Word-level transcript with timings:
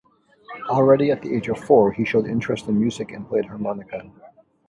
Already 0.67 1.11
at 1.11 1.21
the 1.21 1.31
age 1.35 1.47
of 1.47 1.59
four 1.59 1.91
he 1.91 2.05
showed 2.05 2.25
interest 2.25 2.67
in 2.67 2.79
music 2.79 3.11
and 3.11 3.29
played 3.29 3.45
harmonica. 3.45 4.09